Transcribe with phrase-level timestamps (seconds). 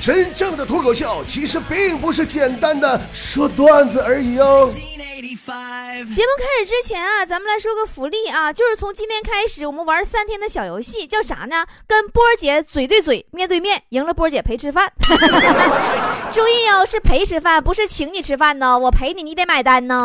[0.00, 4.72] 真正的脱口秀其实并不是简单的说段子而已哦。
[4.72, 11.66] 节目开始之前啊，咱们来说个福利啊，就是从今天开始，我们玩三天的小游戏，叫啥呢？
[11.86, 14.90] 跟波儿姐嘴对嘴，面对面，赢了波儿姐陪吃饭。
[16.32, 20.02] 注意哦，是陪吃饭，不是请你吃饭呢，我陪你，你得买单呢。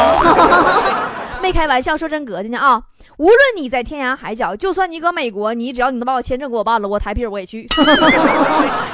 [1.42, 2.84] 没开玩笑，说真格的呢啊。
[3.18, 7.68] 无论你在天涯海角，就算你搁美国，你只要你能把我签证给我办了，我台皮我也去。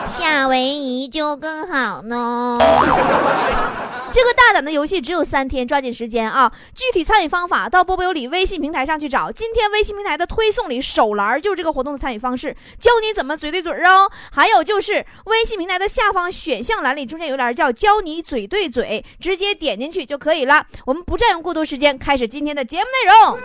[0.06, 2.60] 夏威夷就更好呢。
[4.14, 6.52] 这个大胆的游戏只有三天，抓紧时间啊！
[6.76, 9.32] 具体参与方法到波波有理微信平台上去找。
[9.32, 14.12] 今天微信平台的推送里手栏就是这个活动的参与方式，教你怎么嘴对嘴哦。
[14.32, 20.66] 还有就是微信平台的下方选项栏里中间有栏叫“教你嘴对嘴”，直接点进去就可以了。
[20.86, 23.40] 我们不占用过多时间，开始今天的节目内容。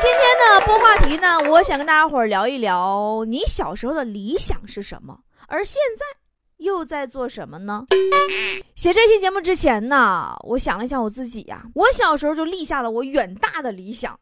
[0.00, 6.27] 今天呢播话题呢，我想跟大家伙聊一聊你小时候的理想是什么，而现在。
[6.58, 7.86] 又在做什么呢？
[8.76, 11.64] 写这期节目之前呢，我想了一下我自己呀。
[11.74, 14.18] 我小时候就立下了我远大的理想，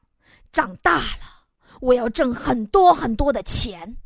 [0.53, 1.47] 长大了
[1.81, 3.97] 我要挣很多很多的钱。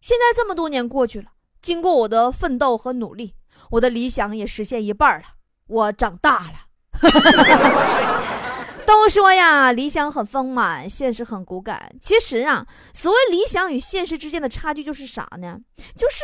[0.00, 1.30] 现在这么多年过去了，
[1.60, 3.34] 经过我的奋斗和努力，
[3.70, 5.26] 我的理想也实现一半了。
[5.66, 6.52] 我长大了。
[8.86, 11.92] 都说呀，理想很丰满，现实很骨感。
[12.00, 15.58] 其实啊，所谓理想与现实之间的差距就是啥呢？
[15.96, 16.22] 就是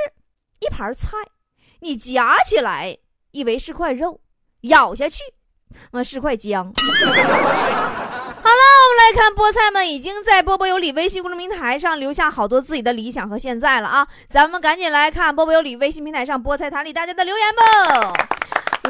[0.61, 1.17] 一盘菜。
[1.83, 2.97] 你夹起来
[3.33, 4.21] 以为是块肉，
[4.63, 5.21] 咬下去，
[5.91, 6.73] 那是块姜。
[8.45, 14.07] 好了，我们来看菠菜们已经在波波有理微信公众平台上留下好多自己的理想和现在了啊！
[14.29, 18.13] 咱们赶紧来看波波有理微信平台上菠菜坛里大家的留言吧。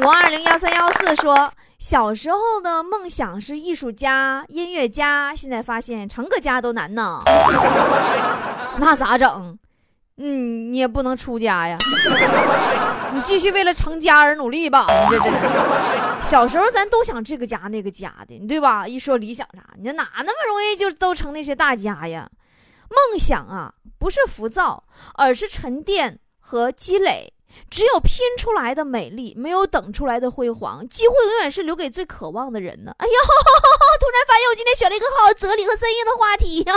[0.01, 7.21] 五二零幺三幺四说，小时候的梦想是艺术家、音乐家，现在发现成个家都难呢。
[8.77, 9.57] 那咋整？
[10.17, 11.75] 嗯，你也不能出家呀，
[13.13, 14.85] 你继续为了成家而努力吧。
[15.09, 15.31] 这这，
[16.21, 18.87] 小时候咱都想这个家那个家的，对吧？
[18.87, 22.29] 一说理想啥，你说哪那么容易就都成那些大家呀？
[22.89, 24.83] 梦想啊，不是浮躁，
[25.15, 27.33] 而是沉淀和积累。
[27.69, 30.87] 只有拼出来的美丽，没有等出来的辉煌。
[30.89, 32.91] 机会永远是留给最渴望的人呢。
[32.97, 33.13] 哎呀，
[33.99, 36.73] 突然发现我今天选了一个好哲理和深意的话题呀。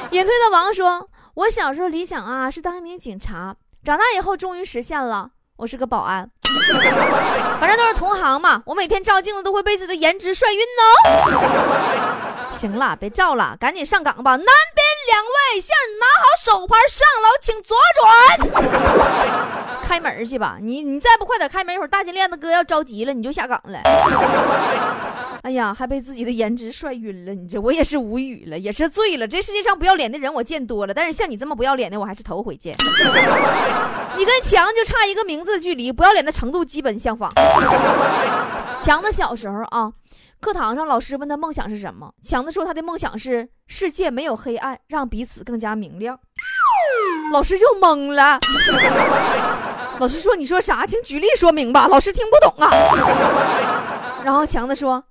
[0.12, 1.08] 隐退的王说。
[1.36, 3.54] 我小时候理想啊是当一名警察，
[3.84, 6.30] 长大以后终于实现了，我是个保安。
[7.60, 12.48] 反正都是同行嘛，我每天照镜子都会被自己的颜值帅晕哦。
[12.56, 14.30] 行了，别照了，赶紧上岗吧。
[14.36, 19.84] 南边两位先拿好手牌，上楼，请左转。
[19.86, 23.78] 开门去吧，你你再不快点开门，一会儿大金链子哥要着急了，你就下岗了。
[25.46, 29.28] 哎呀，还被自己的颜值帅晕了，你这我也是无语了，也是醉了。
[29.28, 32.74] 这世界上不要脸的人我见多了，但是像你这么不要脸的，我还是头回见。
[34.18, 37.30] 你跟强就差一个名字的距离，不要脸的程度基本相仿。
[38.80, 39.92] 强子小时候啊，
[40.40, 46.18] 课堂上老师问他梦想是什么，强子说他的梦想是世界没有黑暗，让彼此更加明亮。
[47.30, 48.40] 老师就懵了，
[50.00, 50.84] 老师说：“你说啥？
[50.84, 52.68] 请举例说明吧。”老师听不懂啊。
[54.26, 55.04] 然后强子说。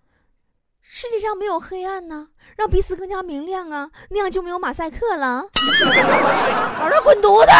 [0.98, 5.46] 世界上没有黑暗呢，让彼此更加明亮啊，那样就没有马赛克了。
[5.52, 7.52] 我说滚犊子！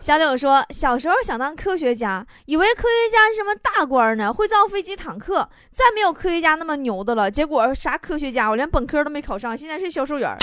[0.00, 7.30] 小柳说，小时候想当科学家，以为科学家是什么大官呢，会造飞机、坦克，再没有科学家那么牛的了。
[7.30, 10.36] 结果啥科学家，我连本科都没考上，现在是销售员。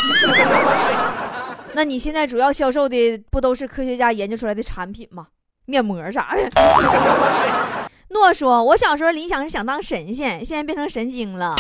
[1.74, 5.28] 那你现在主要销售的不都是科学家研究出来的产品吗？
[5.68, 6.50] 面膜啥的。
[8.10, 11.56] 诺说：“我小时候理想是想当神仙，现在变成神经了，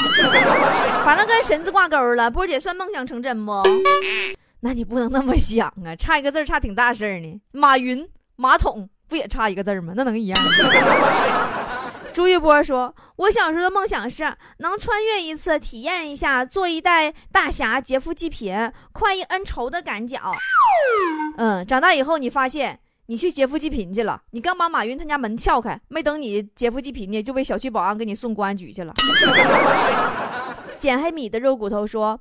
[1.03, 2.29] 反正跟神字挂钩了。
[2.29, 3.63] 波姐算梦想成真不？
[4.61, 7.41] 那你不能那么想啊，差一个字差挺大事呢。
[7.51, 9.93] 马云、马桶不也差一个字吗？
[9.95, 10.39] 那能一样？”
[12.13, 14.23] 朱玉波说：“我小时候的梦想是
[14.59, 20.17] 能穿越一次，体验一下做一代大侠劫富济贫、快意恩仇的感觉。
[21.37, 28.93] 嗯，长大以后你发现。”你去劫富济贫去了，你刚把马云他家门撬开，没等你劫富济贫呢，就被小区保安给你送公安局去了。
[30.79, 32.19] 捡黑米的肉骨头说：“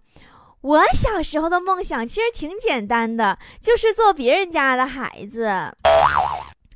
[0.61, 5.51] 我小时候的梦想其实挺简单的，就是做别人家的孩子。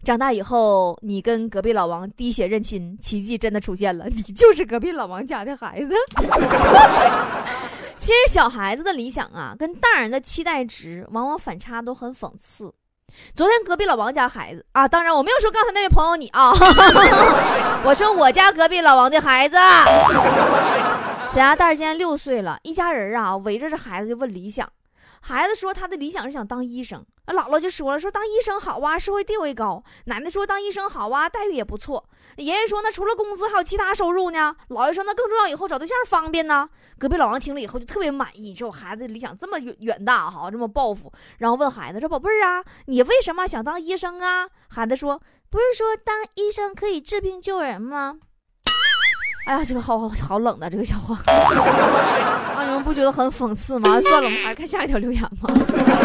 [0.05, 5.95] 长大以后，你跟隔壁老王滴血认亲，奇迹真的出现了， 你就是隔壁老王家的孩子。
[7.99, 12.73] 其实小孩子的理想啊，跟大人的期待值往往反差都很讽刺。”
[13.35, 16.53] 昨天隔壁老王家孩子啊，当然我没有说刚才那位朋友你啊，
[17.85, 19.57] 我说我家隔壁老王的孩子，
[21.31, 24.69] 小鸭蛋儿现在六岁了，一家人啊围着这孩子就问理想，
[25.21, 29.83] 孩子说他的理想是想当医生，姥姥就说了，说当医生好啊，社会地位高。
[30.07, 32.09] 奶奶说当医生好啊，待遇也不错。
[32.37, 34.55] 爷爷说那除了工资还有其他收入呢。
[34.69, 36.69] 姥爷说那更重要，以后找对象方便呢。
[36.99, 41.13] 隔壁老王听了以后就特别满意，说我孩子理想这么远远大哈，这么抱负。
[41.39, 44.49] 然后问孩子说宝贝儿啊，你为什么想当医生啊？
[44.69, 45.21] 孩子说
[45.51, 48.19] 不是说当医生可以治病救人吗？
[49.49, 51.17] 哎呀，这个好好冷的这个笑话
[52.55, 52.63] 啊！
[52.65, 53.99] 你们不觉得很讽刺吗？
[54.03, 55.49] 算了，我们还是看下一条留言吧。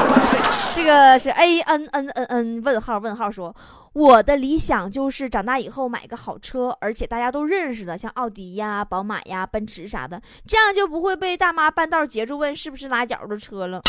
[0.73, 3.53] 这个是 A N N N N 问号问号说，
[3.91, 13.81] 我的理想就是长大以后买个好车，而且大家都认识的，像奥迪呀、宝马呀、奔驰啥的，这样就不会被大妈半道截住问是不是拉脚的车了。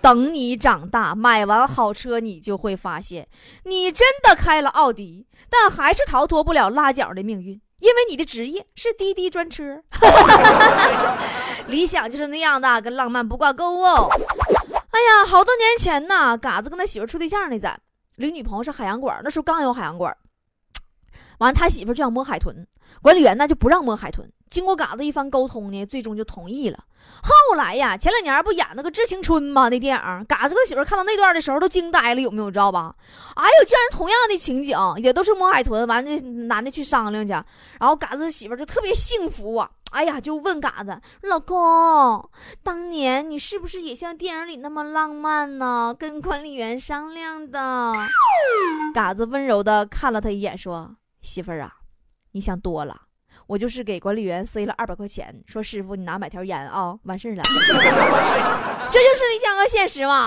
[0.00, 3.28] 等你长大买完好车，你就会发现，
[3.64, 9.82] 你真的开了奥迪，但还是逃脱不了拉脚的命运，因为你的职业是滴滴专车。
[11.68, 14.08] 理想就是那样的，跟浪漫不挂钩哦。
[14.90, 17.70] 哎呀，好多年前呢，嘎子跟他媳妇处对象那阵，
[18.16, 20.16] 领女朋友是海洋馆，那时候刚有海洋馆。
[21.38, 22.66] 完，他媳妇就想摸海豚，
[23.00, 24.30] 管理员呢就不让摸海豚。
[24.50, 26.84] 经过嘎子一番沟通呢，最终就同意了。
[27.22, 29.68] 后来呀，前两年不演那个《致青春》吗？
[29.68, 32.94] 那电影，嘎子跟媳妇看到那段的时候都惊呆了，有没有知道吧？
[33.36, 39.70] 哎呦，竟然同样的情景，也都是摸海豚，完这男的去商量去，然后嘎子媳妇就特别幸福啊。
[39.92, 42.28] 哎呀，就问嘎子老公，
[42.62, 45.94] 当年你是不是也像电影里那么浪漫呢？
[45.98, 47.92] 跟管理员商量的。
[48.94, 51.72] 嘎子温柔的看了他一眼，说：“媳妇儿啊，
[52.32, 53.02] 你想多了。”
[53.50, 57.42] 我就是给管理员塞了二百块钱，说师傅你拿买条烟啊，完事儿了。
[58.92, 60.24] 这就是理想和现实嘛。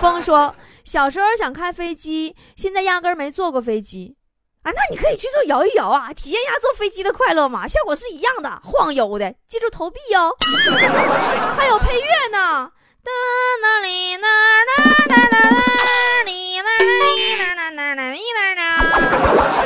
[0.00, 0.52] 风说
[0.84, 4.16] 小时候想开飞机，现在压根儿没坐过飞机
[4.64, 10.34] 啊，那你可以去做摇一摇啊，体验一下坐飞机的快乐嘛，效果是一样的，晃悠的，记住投币哦。
[11.56, 12.72] 还有配乐呢，
[13.04, 13.12] 哒
[13.62, 14.28] 啦哩啦
[14.66, 19.63] 啦啦啦啦哩啦哩啦啦啦啦哩啦啦。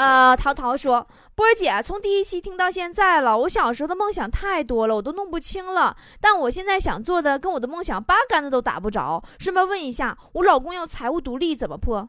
[0.00, 1.06] 呃，淘淘说。
[1.34, 5.94] 波儿姐，从第一期听到现在了，我小时候的梦想太多了，我都弄不清了。
[6.22, 9.22] 但我现在想做的跟我的梦想八竿子都打不着。
[9.38, 12.08] 顺便问一下，我老公要财务独立怎么破？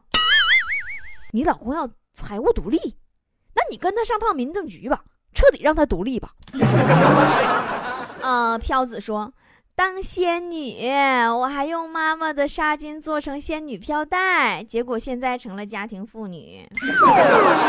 [1.32, 2.96] 你老公要财务独立，
[3.54, 5.04] 那你跟他上趟民政局吧，
[5.34, 6.30] 彻底让他独立吧。
[8.22, 9.32] 呃，飘子说，
[9.74, 10.90] 当仙女，
[11.38, 16.68] 我还用妈妈的纱巾做成仙女飘带，结果现在成了家庭妇女。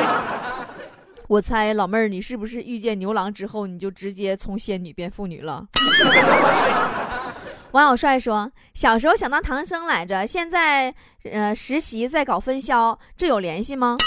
[1.27, 5.65] 我猜老妹儿，你是不是遇见牛郎之后，你就直接从仙女变妇女了？
[7.71, 13.97] 王小帅说：“小时候想当唐僧来着，现在呃实习在搞分销，这有联系吗？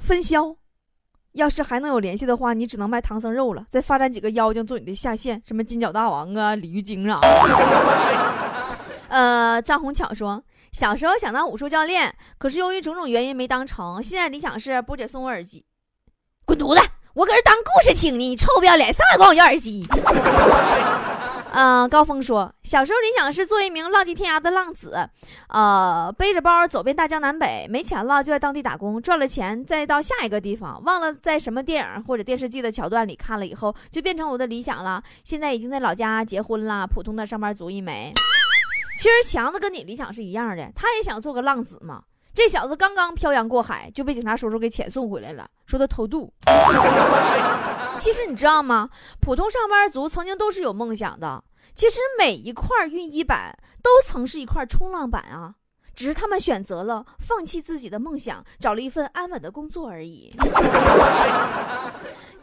[0.00, 0.56] 分销，
[1.32, 3.64] 要是还能有联系的话，你只能卖唐僧肉了。
[3.68, 7.20] 再发展几个妖精做你的下线，什么金角大王啊、鲤鱼精啊。
[9.08, 10.42] 呃，张红巧说。”
[10.72, 14.02] 小时候想当武术教练，可是由于种种原因没当成。
[14.02, 15.66] 现在理想是波姐送我耳机，
[16.46, 16.80] 滚犊子！
[17.12, 19.86] 我搁这当故事听呢，你臭不要脸，上来管我要耳机。
[21.54, 25.06] 嗯，高峰说，小时候理想是做一名浪迹天涯的浪子，
[25.48, 30.82] 呃，背着包走遍大江南北，没钱了就在当地打工，赚了钱再到下一个地方。
[30.84, 35.02] 忘了在什么电影或者电视剧的桥段里看了以后，就变成我的理想了。
[35.24, 38.14] 现在已经在老家结婚了，普通的上班族一枚。
[38.96, 42.02] 其实强子跟你理想是一样的，他也想做个浪子嘛。
[42.34, 46.32] 这小子刚刚漂洋过海，就被警察叔叔给遣送回来了，说他偷渡。
[47.98, 48.90] 其实你知道吗？
[49.20, 51.42] 普通上班族曾经都是有梦想的。
[51.74, 55.54] 其实每一块熨衣板都曾是一块冲浪板啊，
[55.94, 60.34] 只是他们选择了放弃自己的梦想，找了一份安稳的工作而已。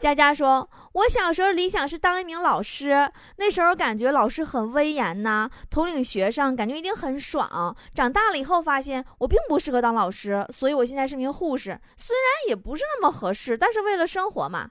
[0.00, 7.76] 佳佳说：“我小时候理想是当一名老师，那时候感觉老师很威严呐，统领学生，感觉一定很爽。
[7.94, 14.70] 长大了以后发现我并不适合当老师，所以我现在是名护士，虽然也不是那么合适，但是为了生活嘛。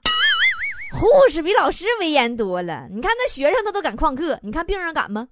[0.92, 5.28] 护士比老师威严多了，你看那学生他都敢旷课，你看病人敢吗？”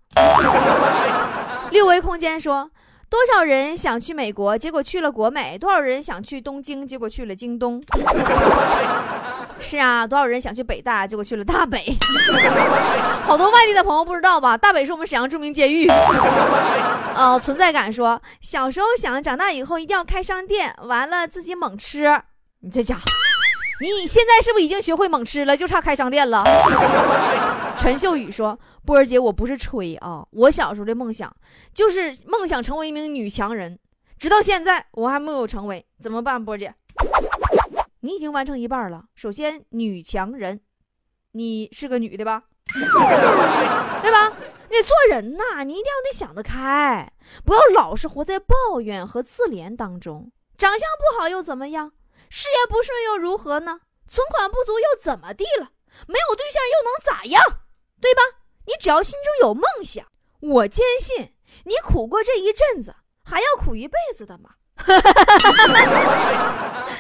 [1.70, 2.70] 六维空间说。
[3.10, 7.82] 多少人想去美国，结果去了国美；多少人想去东京，结果去了京东。
[9.58, 11.82] 是啊，多少人想去北大，结果去了大北。
[13.22, 14.58] 好多外地的朋友不知道吧？
[14.58, 15.88] 大北是我们沈阳著名监狱。
[17.14, 22.20] 呃，存在感说，小时候想长大以后一定要开商店，完了自己猛吃。
[22.60, 23.00] 你这家伙。
[23.80, 25.56] 你现在是不是已经学会猛吃了？
[25.56, 26.44] 就差开商店了。
[27.78, 31.34] 陈秀宇说：“波儿姐，我不是吹啊，我小时候的梦想
[31.72, 33.78] 就是梦想成为一名女强人，
[34.18, 36.44] 直到现在我还没有成为，怎么办？
[36.44, 36.74] 波儿姐，
[38.00, 39.04] 你已经完成一半了。
[39.14, 40.60] 首先，女强人，
[41.32, 42.42] 你是个女的吧？
[44.02, 44.32] 对吧？
[44.70, 47.10] 你做人呐，你一定要得想得开，
[47.44, 50.30] 不要老是活在抱怨和自怜当中。
[50.58, 51.92] 长相不好又怎么样？
[52.30, 53.80] 事业不顺又如何呢？
[54.06, 55.70] 存款不足又怎么地了？
[56.06, 57.42] 没有对象又能咋样？
[58.00, 58.20] 对吧？
[58.66, 60.06] 你只要心中有梦想，
[60.40, 62.94] 我坚信你苦过这一阵子，
[63.24, 64.50] 还要苦一辈子的嘛。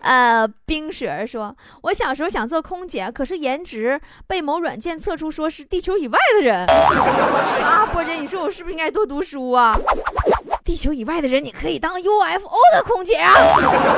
[0.00, 6.64] 呃，冰雪儿说：“我小时候想做空姐，可是颜值被某软件测出说是地球以外的人。
[6.68, 9.74] ”啊，波姐，你说我是不是应该多读书啊？
[10.64, 13.34] 地球以外的人，你可以当 UFO 的空姐啊。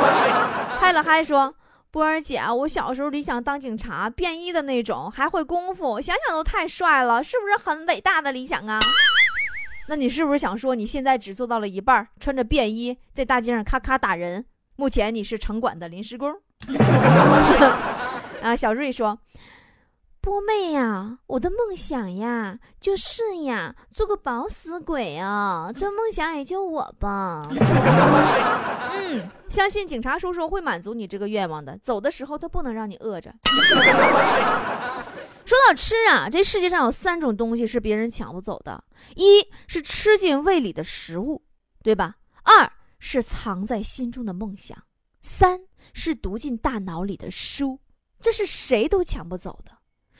[0.80, 1.54] 嗨了嗨说
[1.92, 8.80] ：“波儿姐，我小时候理想当警察，便衣的那种，还会功夫，想想都太帅了，是不是很伟大的理想啊？”
[9.88, 14.44] 那你是不是想说你现在只做到了一半，穿着便衣在大街上咔咔打人？
[14.75, 16.35] 目前你是城管的临时工。
[18.42, 19.16] 啊，小瑞说
[20.26, 25.71] ：“波妹呀，我的梦想呀，就是呀，做个饱死鬼啊！
[25.73, 27.47] 这梦想也就我吧。
[28.92, 31.78] 嗯，相信警察叔叔会满足你这个愿望的。
[31.78, 33.33] 走的时候他不能让你饿着。
[35.47, 38.83] 说到吃啊，这世界上有三种东西是别人抢不走的：
[39.14, 41.45] 一是吃进胃里的食物，
[41.85, 42.16] 对吧？
[42.42, 42.73] 二。
[42.99, 44.76] 是藏在心中的梦想，
[45.23, 45.61] 三
[45.92, 47.78] 是读进大脑里的书，
[48.21, 49.71] 这是谁都抢不走的。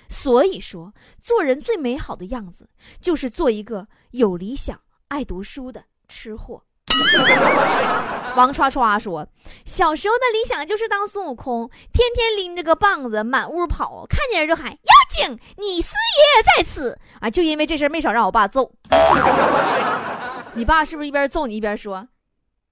[0.09, 2.69] 所以说，做人最美好的样子，
[3.01, 6.63] 就是做一个有理想、爱读书的吃货。
[8.37, 9.27] 王刷刷说
[9.65, 14.79] ：“小时候的理想就是当孙悟空，天天拎着个棒子满屋跑，看见人就喊‘妖
[15.11, 17.29] 精，你孙爷爷在此’啊！
[17.29, 18.73] 就因为这事没少让我爸揍。
[20.55, 22.09] 你爸是不是一边揍你一边说？”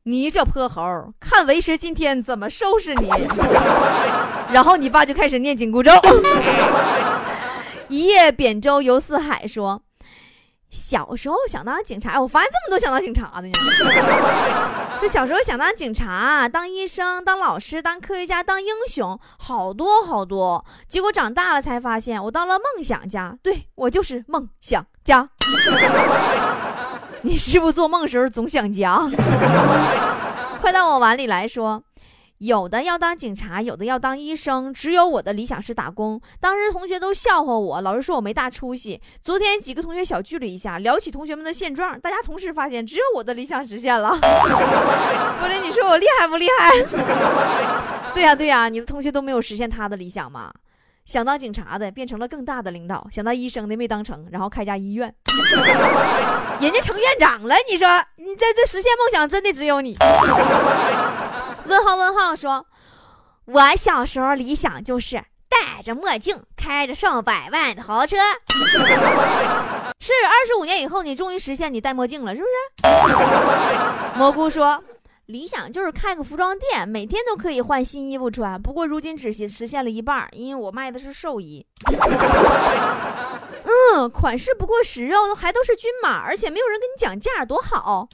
[0.07, 3.09] 你这泼猴，看为师今天怎么收拾你！
[4.53, 5.91] 然后你爸就开始念紧箍咒。
[7.89, 9.83] 一叶扁舟游四海说
[10.71, 13.53] ：“小时候想当警察，我发现这么多想当警察的呢。
[15.01, 20.65] 说小时候想当警察、当医生、当老师、当科学家、当英雄，好多好多。
[20.89, 23.37] 结果长大了才发现，我当了梦想家。
[23.43, 25.29] 对我就是梦想家。
[27.23, 29.01] ”你是不是做梦时候总想家？
[30.61, 31.83] 快到我碗里来说，
[32.45, 36.21] 有的要当警察，有的要当医生，只有我的理想是打工。
[36.39, 39.01] 当时同学都笑话我，老师说我没大出息。
[39.23, 44.11] 昨天几个同学小聚了一下，聊起同学们的现状，大家同时发现，只有我的理想实现了。
[45.41, 46.83] 不是你说我厉害不厉害？
[48.13, 50.53] 对呀对呀，你的同学都没有实现他的理想嘛？
[51.07, 55.15] 想当警察的变成了更大的领导，想当医生的没当成，然后开家医院，
[56.61, 57.55] 人家成院长了。
[57.71, 59.97] 你说你这这实现梦想真的只有你？
[61.67, 62.67] 问号问号说，
[63.47, 65.17] 我小时候理想就是
[65.49, 68.17] 戴着墨镜，开着上百万的豪车。
[70.01, 74.19] 是二十五年以后你终于实现你戴墨镜了，是不是？
[74.19, 74.83] 蘑菇说。
[75.27, 78.61] 理想就是开个服装店，每天都可以换新衣服穿。
[78.61, 81.67] 不过如今只实现了一半，因为我卖的是寿衣。
[83.65, 88.07] 嗯，款式不过时哦，还都是均码，而且没有人跟你讲价，多好。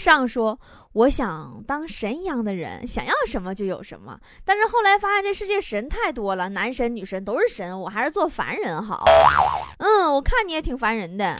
[0.00, 0.58] 上说
[0.92, 4.18] 我想当神一样的人，想要什么就有什么。
[4.44, 9.04] 但是后来发现这世界神太多了，男神女神都是神，我还是做凡人好。
[9.78, 11.38] 嗯，我看你也挺烦人的。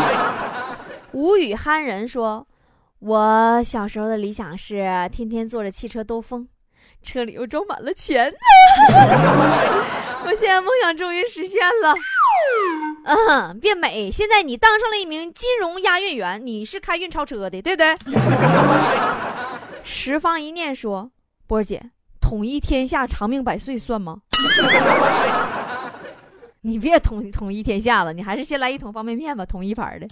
[1.12, 2.46] 无语憨人说。
[3.00, 6.46] 我小时候的理想是天天坐着汽车兜风，
[7.02, 8.30] 车里又装满了钱。
[10.26, 11.94] 我现在梦想终于实现了，
[13.04, 14.10] 嗯，变美。
[14.10, 17.96] 现在你当上了一名金融押运员，你是开运钞车的，对不对？
[19.82, 21.10] 十方一念说
[21.46, 21.90] ：“波儿姐，
[22.20, 24.18] 统一天下，长命百岁算吗？”
[26.62, 30.06] 你别统统一天下了，你还是先来一桶方便面吧，统一牌的。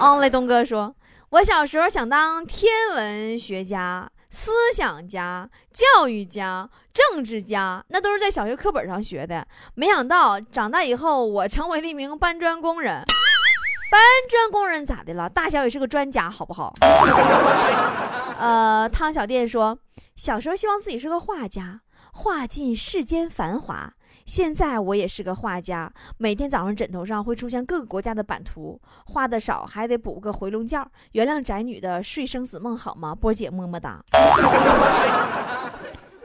[0.00, 0.94] 嗯，来东哥说。
[1.30, 6.66] 我小时候想当天文学家、思想家、教育家、
[6.98, 9.46] 政治家，那都是在小学课本上学的。
[9.74, 13.04] 没想到长大以后，我成为了一名搬砖工人。
[13.90, 15.28] 搬砖工人咋的了？
[15.30, 16.74] 大小也是个专家，好不好？
[18.38, 19.78] 呃，汤小店说，
[20.16, 21.80] 小时候希望自己是个画家，
[22.12, 23.92] 画尽世间繁华。
[24.26, 30.86] 现在我也是个画家，每天早上枕头上会出现各个国家的版图，画的少还得补个回笼觉。
[31.12, 33.14] 原谅宅女的睡生死梦好吗？
[33.14, 34.04] 波姐么么哒。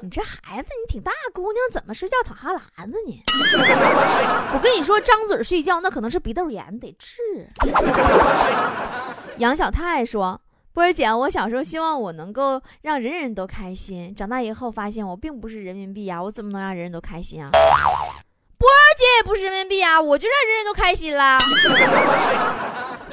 [0.03, 3.24] 你这孩子，你挺大姑娘，怎么睡觉淌哈喇子呢？
[4.53, 7.15] 我跟你说，张嘴睡觉那可能是鼻窦炎，得治。
[9.39, 10.41] 杨小太说。
[10.74, 17.50] 波儿姐，我小时候希望我能够让人人都开心，长大以后发现我并不是人民币呀，我怎么能让人人都开心啊？
[18.57, 21.38] 波儿姐也不是人民币啊，我就让人人都开心啦。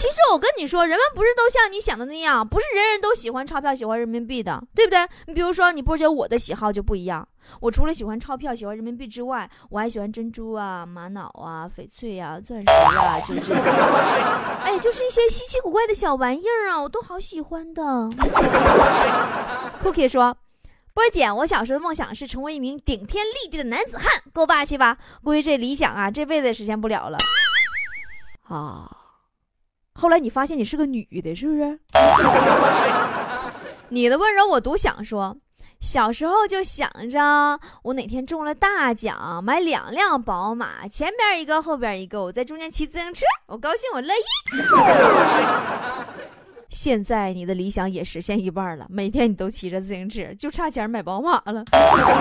[0.01, 5.07] 其实我跟你说，人们不是都像你想的那样，不是人人都喜欢钞票、喜欢人民币的，对不对？
[5.27, 7.29] 你比如说，你波姐，我的喜好就不一样。
[7.61, 13.53] 我除了喜欢钞票、喜欢人民币之外，我还喜欢珍珠啊、玛瑙啊、翡翠啊、钻石啊，就是，
[14.65, 17.83] 哎，就是一些稀奇古怪的小玩意儿啊，我都好喜欢的。
[19.83, 20.35] Cookie 说
[20.95, 24.97] ：“波姐，我小时候的梦想是成为一名顶天立地的男子汉，够霸气吧？
[25.23, 27.19] 估计这理想啊，这辈子也实现不了了。”
[28.49, 28.97] 啊。
[30.01, 31.79] 后来你发现你是个女的，是不是？
[33.91, 35.05] 你的温柔我独享。
[35.05, 35.37] 说
[35.79, 44.23] 小时候就想着，我哪天中了大奖，买两辆宝马，前边一个，后边一个，我在中间骑自行车，我高兴，我乐意。
[46.71, 51.63] 现在你的理想也实现一半了，每天你都骑着自行车，就差钱买宝马了。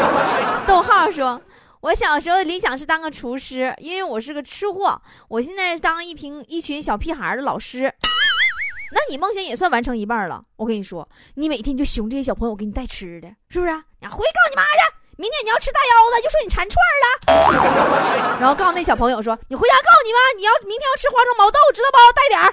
[0.68, 1.42] 逗号说。
[1.82, 5.02] 我小时候的理想是当个厨师，因为我是个吃货。
[5.30, 7.84] 我现在当一瓶一群小屁孩的老师，
[8.92, 10.44] 那你梦想也算完成一半了。
[10.58, 13.72] 我跟你说，你每天就熊这些小朋友给你带吃的，是不是？
[14.02, 14.80] 你回去告诉你妈去，
[15.16, 17.06] 明天你要吃大腰子，就说你馋串了。
[18.44, 21.98] 然后告诉那小朋友说，你回家告诉你妈，你要明天要吃花生毛豆，知道不？
[22.14, 22.52] 带点儿。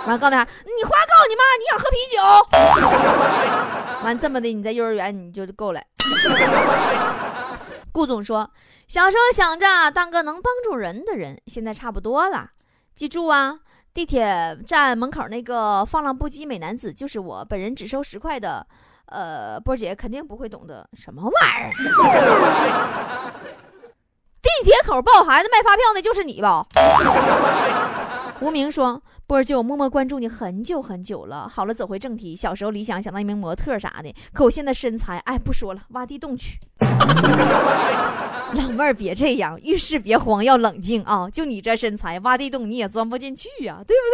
[0.08, 2.16] 完告诉他，你回家告诉你妈，你想喝啤酒。
[4.02, 5.82] 完这么的，你在幼儿园你就够了。
[7.96, 8.50] 顾总说
[8.86, 12.50] ：“小时候想着当个能帮助人的人，现在差不多了。
[12.94, 13.58] 记住啊，
[13.94, 18.66] 地铁站门口那个放浪不羁美男子就是我本人，只收十块的。
[19.06, 21.72] 呃，波姐肯定不会懂得什么玩意儿。
[24.42, 26.66] 地铁口抱孩子卖发票的就是你吧？”
[28.40, 29.02] 无名说。
[29.26, 31.48] 波儿姐，我默默关注你很久很久了。
[31.48, 36.60] 好了，走回正题，小时候理想想当一名模特啥的，可我现在身材，哎，不说了，挖地洞去。
[38.54, 41.28] 老妹儿别这样，遇事别慌，要冷静啊！
[41.28, 44.04] 就你这身材，挖地洞你也钻不进去呀，对不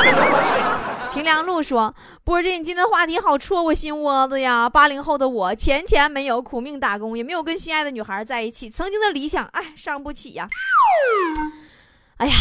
[0.00, 0.12] 对？
[1.12, 4.66] 平凉路说，波儿姐，你今天话题好戳我心窝子呀。
[4.66, 10.48] 八零后的我，钱钱没有，苦命打工，也没有跟心爱的女孩在一起，曾经的理想，哎，伤不起呀。
[12.16, 12.34] 哎呀，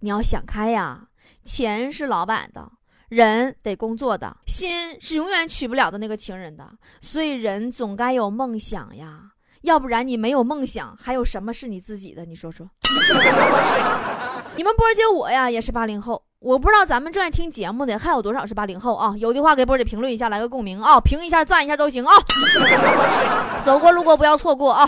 [0.00, 1.07] 你要想开呀。
[1.48, 2.70] 钱是老板的，
[3.08, 6.68] 人得工作的，心是永远娶不了的那个情人的，
[7.00, 9.22] 所以人总该有梦想呀，
[9.62, 12.26] 要不然你没有梦想，还有什么是你自己的？
[12.26, 12.68] 你说说。
[14.56, 19.14] 你们波儿姐我呀也是八零后，我不知道咱们正在听节目的还有多少是八零后啊？
[19.16, 22.12] 有的话给波儿姐评论一下，来个共鸣啊，评一下赞一下都行啊。
[23.64, 24.86] 走过路过不要错过啊。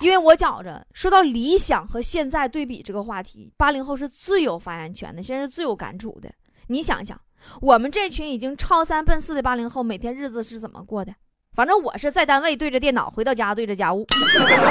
[0.00, 6.32] 因为我觉着，说到理想和现在对比这个话题，八零后是最有发言权的，现在是最有感触的。
[6.68, 7.20] 你想想，
[7.60, 11.14] 我们这群已经超三奔四的八零后，每天日子是怎么过的？
[11.52, 14.06] 反正我是在单位对着电脑，回到家对着家务。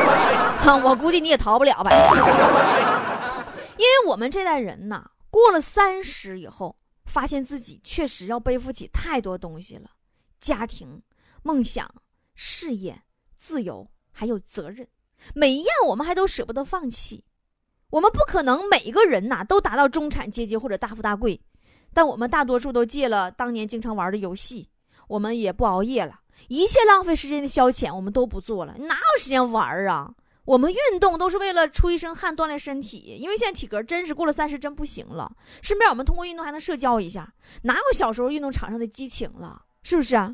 [0.84, 1.92] 我估计你也逃不了吧？
[3.78, 9.90] 因为我们这代人呐，过了三十以后，发现自己确实要背负起太多东西了：
[10.40, 11.02] 家庭、
[11.44, 11.94] 梦想、
[12.34, 13.02] 事业、
[13.36, 14.88] 自由，还有责任。
[15.34, 17.24] 每一样我们还都舍不得放弃，
[17.90, 21.40] 我们不可能每一个人呐都达到中产阶级或者大富大贵，
[21.94, 24.70] 但我们大多数都戒了当年经常玩的游戏，
[25.08, 30.14] 我们也不熬夜了，一切浪费时间的消遣我们都不做了，哪有时间玩啊？
[30.46, 35.30] 我们运动都是为了出一身汗锻炼身体，因为现在体格真是过了三十真不行了。
[35.62, 39.64] 顺便我们通过运动还能社交一下，哪有小时候运动场上的激情了？
[39.84, 40.34] 是不是啊？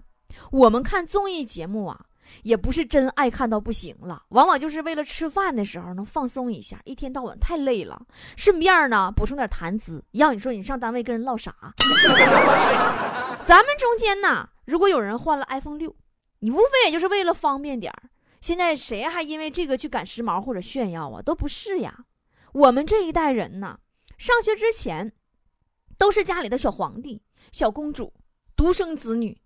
[0.52, 2.06] 我们看综艺节目啊。
[2.44, 8.02] 也不是真爱看到不行了，往往就是为了吃饭的时候能放松一下，一天到晚太累了，
[8.36, 10.04] 顺便呢补充点谈资。
[10.12, 11.54] 要你说你上单位跟人唠啥？
[13.46, 15.96] 咱们中间呢，如果有人换了 iPhone 六，
[16.40, 17.94] 你无非也就是为了方便点。
[18.42, 21.22] 现在谁还因为这个去赶时髦或者炫耀啊？
[21.22, 22.06] 都不是呀。
[22.54, 23.80] 我们这一代人呢，
[24.18, 25.12] 上学之前
[25.98, 28.14] 都是家里的小皇帝、小公主、
[28.56, 29.38] 独生子女。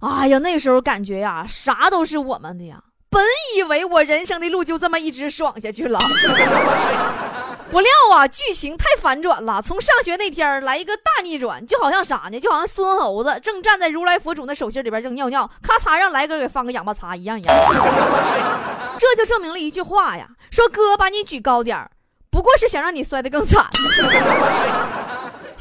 [0.00, 2.82] 哎呀，那时候感觉呀，啥都是我们的呀。
[3.08, 3.22] 本
[3.56, 5.98] 以为我人生的路就这么一直爽下去了，
[7.70, 9.60] 不料啊，剧情太反转了。
[9.60, 12.40] 从上学那天来一个大逆转，就好像啥呢？
[12.40, 17.54] 就好像孙猴子正站在如来佛祖那手心里边正尿尿，咔嚓让来哥给放个仰巴擦一样一样。
[18.98, 21.90] 这就证明了一句话呀，说哥把你举高点
[22.30, 23.66] 不过是想让你摔得更惨。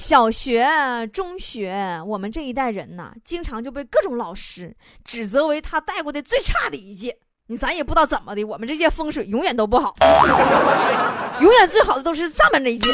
[0.01, 0.67] 小学、
[1.13, 7.19] 中学，我们这一代人呐，经常就被各种老师指责为他带过的最差的一届。
[7.45, 9.95] 你咱也不知道怎么的，我们这届风水 永远都不好，
[11.39, 12.91] 永远最好的都是上面那一届。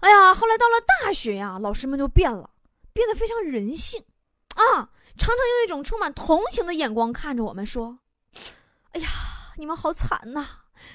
[0.00, 2.50] 哎呀，后来到了大学呀，老师们就变了，
[2.92, 4.04] 变得非常人性，
[4.54, 8.00] 啊，常常用一种充满同情的眼光看着我们，说
[8.92, 9.08] ：“哎呀，
[9.56, 10.46] 你们好惨呐！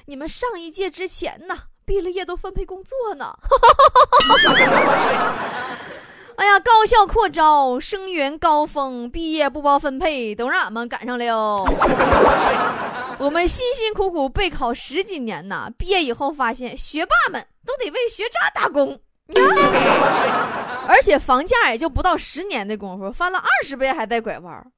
[0.05, 3.33] 你们上一届之前呐，毕了业都分配工作呢。
[6.35, 11.63] 哎呀，高校扩招，生源高峰，毕业不包分配，都让俺们赶上了。
[13.17, 18.99] 我们辛辛苦苦备考十几年呐，毕业以后发现学霸们都得为学渣打工。
[20.87, 24.71] ”而且房价也就不到十年的功夫，翻了二十倍还带拐弯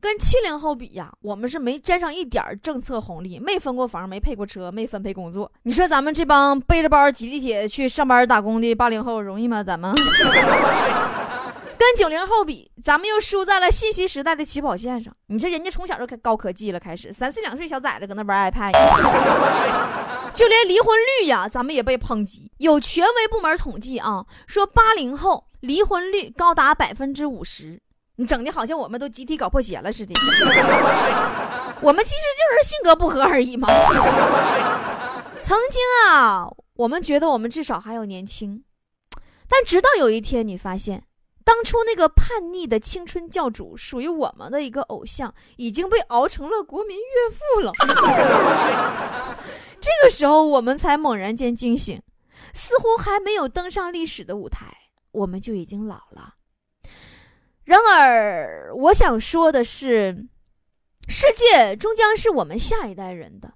[0.00, 5.52] 跟七零后比呀，我们是没沾上一点政策红利，没分过房，没配过车，没分配工作。
[5.64, 9.62] 你说咱们这帮背着包挤地铁去上班打工的八零后容易吗？
[9.62, 9.92] 咱们
[11.76, 15.14] 跟九零后比，咱们又输在了信息时代的起跑线上。
[15.26, 18.72] 你说人家从小就开高科技了，开始三岁两岁小崽子搁那玩 iPad。
[20.32, 22.50] 就连离婚率呀，咱们也被抨击。
[22.58, 27.80] 有权威部门统计啊，说八零后离婚率高达百分之五十。
[28.20, 30.12] 你整的好像我们都集体搞破鞋了似的。
[31.80, 33.66] 我们其实就是性格不合而已嘛。
[35.40, 38.62] 曾经啊，我们觉得我们至少还有年轻，
[39.48, 41.02] 但直到有一天，你发现
[41.44, 47.72] 当初那个叛逆的青春教主，属于我们的一个偶像，已经被熬成了国民岳父了。
[49.80, 51.98] 这个时候，我们才猛然间惊醒，
[52.52, 54.66] 似乎还没有登上历史的舞台，
[55.10, 56.34] 我们就已经老了。
[57.70, 60.26] 然而，我想说的是，
[61.06, 63.54] 世界终将是我们下一代人的，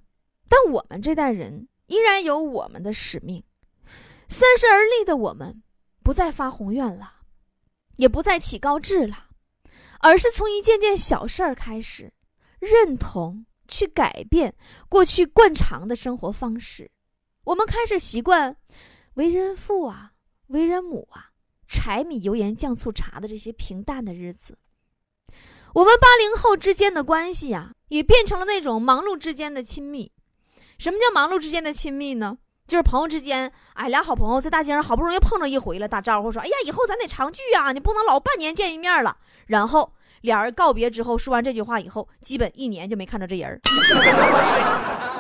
[0.49, 3.43] 但我们这代人依然有我们的使命。
[4.29, 5.65] 三十而立的我们，
[6.05, 7.15] 不再发宏愿了，
[7.97, 9.31] 也不再起高志了，
[9.99, 12.13] 而是从一件件小事儿开始，
[12.61, 13.45] 认同。
[13.67, 14.55] 去改变
[14.91, 16.91] 过去惯常的生活方式，
[17.45, 18.55] 我们开始习惯
[19.15, 20.13] 为人父啊、
[20.49, 21.31] 为人母啊、
[21.75, 24.57] 柴米油盐酱醋茶的这些平淡的日子。
[25.75, 30.13] 我们八零后之间的关系呀，也变成了那种忙碌之间的亲密。
[30.79, 32.39] 什么叫忙碌之间的亲密呢？
[32.69, 39.17] 就是朋友之间，哎，俩好朋友在大街上好不容易碰着一回了，打招呼说：“哎呀，以后咱得常聚啊，你不能老半年见一面了。”
[39.49, 39.93] 然后。
[40.25, 43.61] 俩人告别之后，说完这句话以后，基本一年就没看着这人。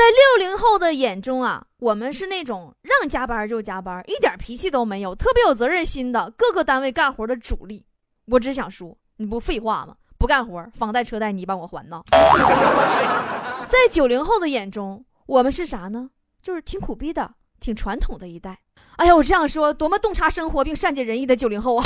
[0.00, 7.84] 在六零后的眼中啊，我们是那种让加班就加班，一点脾气都没有，特别有责任心的各个单位干活的主力。
[8.24, 9.94] 我只想说，你不废话吗？
[10.16, 12.02] 不干活，房贷车贷你帮我还呢。
[13.68, 16.08] 在九零后的眼中，我们是啥呢？
[16.42, 18.58] 就是挺苦逼的，挺传统的一代。
[18.96, 21.84] 哎呀，我这样说，多么洞察生活并善解人意的九零后啊！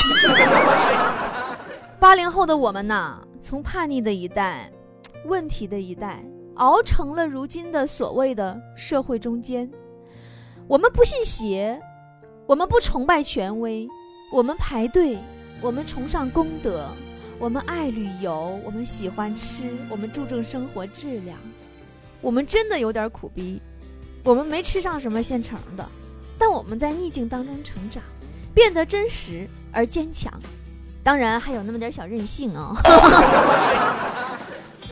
[1.99, 4.71] 八零后的我们呐，从叛逆的一代、
[5.25, 6.23] 问题的一代，
[6.55, 9.69] 熬成了如今的所谓的社会中间。
[10.67, 11.79] 我们不信邪，
[12.47, 13.87] 我们不崇拜权威，
[14.31, 15.17] 我们排队，
[15.61, 16.87] 我们崇尚功德，
[17.37, 21.37] 我们爱旅游，我们喜欢吃，我们注重生活质量。
[22.21, 23.61] 我们真的有点苦逼，
[24.23, 25.87] 我们没吃上什么现成的，
[26.39, 28.01] 但我们在逆境当中成长，
[28.53, 30.33] 变得真实而坚强。
[31.03, 32.73] 当然还有那么点小任性啊！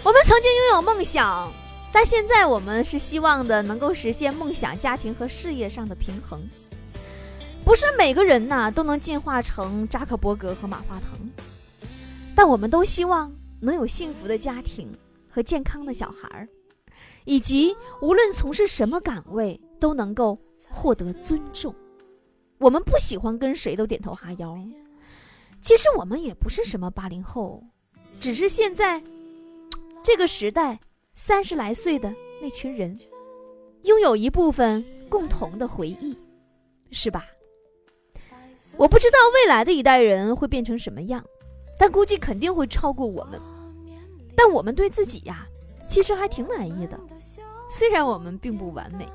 [0.06, 1.50] 我们曾经拥有梦想，
[1.90, 6.42] 但现在我们是希望的能够实现梦想、家庭和事业上的平衡。
[7.64, 11.18] 不是每个人呐都能进化成扎克伯格和马化腾，
[12.36, 14.92] 但我们都希望能有幸福的家庭
[15.30, 16.50] 和健康的小孩儿，
[17.24, 20.38] 以及无论从事什么岗位都能够
[20.70, 21.74] 获得尊重。
[22.58, 24.58] 我们不喜欢跟谁都点头哈腰。
[25.62, 27.64] 其实我们也不是什么八零后，
[28.20, 29.02] 只是现在
[30.04, 30.78] 这个时代
[31.16, 32.98] 三十来岁的那群人，
[33.84, 36.18] 拥有一部分共同的回忆，
[36.92, 37.26] 是吧？
[38.76, 41.24] 我不知道未来的一代人会变成什么样，
[41.80, 43.40] 但估计肯定会超过我们。
[44.36, 45.48] 但我们对自己呀，
[45.88, 47.00] 其实还挺满意的，
[47.70, 49.08] 虽然我们并不完美。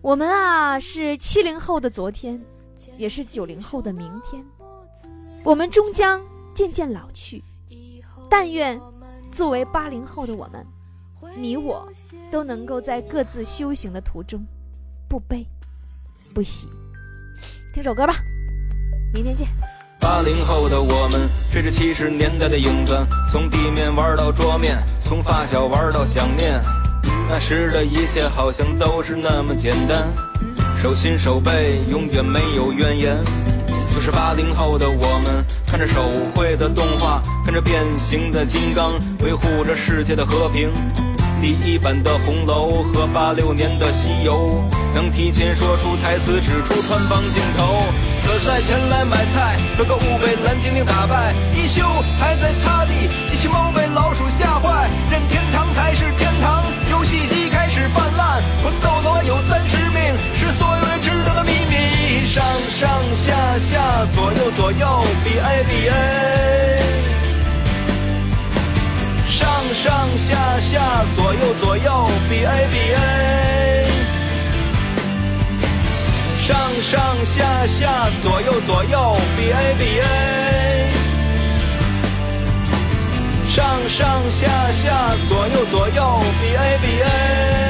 [0.00, 2.42] 我们啊，是七零后的昨天，
[2.96, 4.44] 也是九零后的明天。
[5.44, 6.20] 我们终将
[6.54, 7.42] 渐渐老去，
[8.28, 8.80] 但愿
[9.34, 10.64] 作为八零后的我们，
[11.36, 11.90] 你我
[12.30, 14.40] 都能够在各自修行的途中，
[15.08, 15.44] 不悲
[16.32, 16.68] 不喜。
[17.72, 18.14] 听首歌吧，
[19.12, 19.48] 明天见。
[19.98, 22.96] 八零后的我们，追着七十年代的影子，
[23.28, 26.62] 从地面玩到桌面，从发小玩到想念，
[27.28, 30.14] 那时的一切好像都是那么简单，
[30.80, 33.16] 手心手背永远没有怨言。
[33.94, 36.02] 就是八零后的我们，看着手
[36.34, 40.68] 绘的动画，看着变形的金刚，维护着世界的和平。
[41.40, 44.60] 第一版的红楼和八六年的西游，
[44.92, 47.84] 能提前说出台词，指出穿帮镜头。
[48.26, 51.80] 可赛前来买菜，喝个五杯蓝精灵打败一宿
[52.18, 56.64] 还在擦地，机器猫被老鼠吓坏，任天堂才是天堂。
[56.90, 60.02] 游戏机开始泛滥，魂斗罗有三十命，
[60.34, 60.73] 是所。
[62.34, 65.92] 上上下下左右左右，B A B A。
[69.30, 73.86] 上上下下左右左右，B A B A。
[76.44, 80.88] 上上下下左右左右，B A B A。
[83.46, 87.63] 上上下下左右左右，B A B A。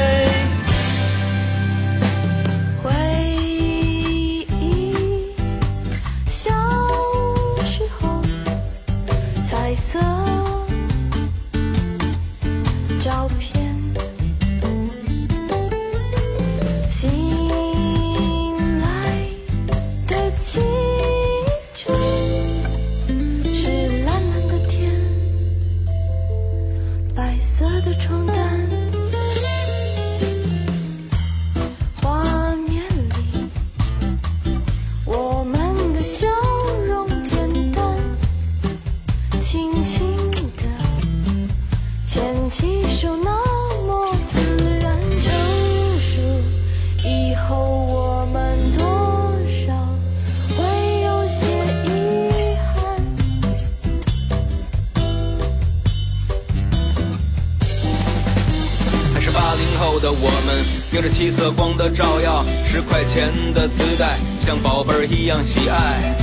[64.86, 66.14] 本一样喜爱。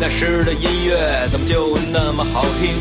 [0.00, 2.76] 那时的音乐怎么就那么好听？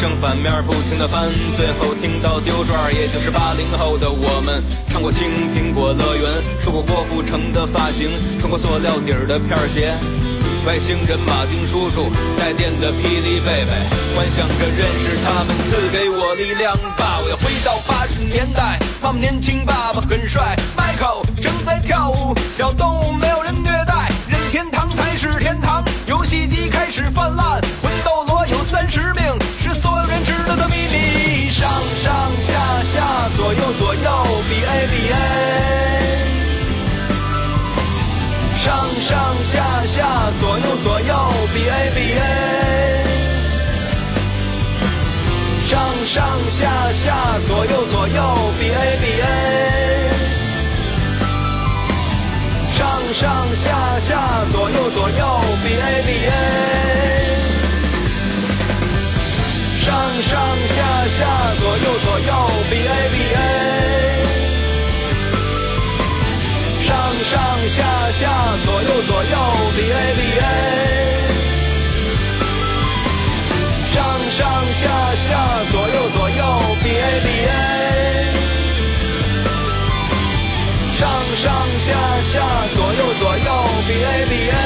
[0.00, 8.08] 正反面不停的翻，最后听到丢转，也就是八零后的我们，唱过青苹果乐园，说过郭富城的发型，
[8.40, 9.92] 穿过塑料底儿的片儿鞋。
[10.66, 13.72] 外星人马丁叔叔，带电的霹雳贝贝，
[14.16, 17.20] 幻想着认识他们，赐给我力量吧！
[17.22, 23.70] 我要回到八十年代，妈妈年轻，爸爸很帅，Michael 正在跳舞，小动物没有人虐
[26.90, 29.22] 是泛滥，魂斗罗有三十命，
[29.62, 31.48] 是所有人知道的秘密。
[31.48, 31.70] 上
[32.02, 35.14] 上下下左右左右，B A B A。
[38.58, 41.14] 上上下下左右左右
[41.54, 42.20] ，B A B A。
[45.68, 48.18] 上上下下左右左右
[48.58, 49.24] ，B A B A。
[52.74, 52.80] 上
[53.12, 56.59] 上下下左右左右，B A B A。
[60.22, 62.28] 上上下下左右左右
[62.68, 63.38] ，B A B A。
[66.84, 66.88] 上
[67.24, 67.32] 上
[67.68, 68.20] 下下
[68.66, 69.34] 左右左右
[69.74, 70.42] ，B A B A。
[73.94, 73.96] 上
[74.30, 74.38] 上
[74.74, 74.82] 下
[75.14, 75.28] 下
[75.72, 76.40] 左右左右
[76.82, 77.50] ，B A B A。
[80.98, 81.00] 上
[81.34, 81.88] 上下
[82.22, 82.34] 下
[82.74, 83.48] 左右左右
[83.86, 84.59] ，B A B A。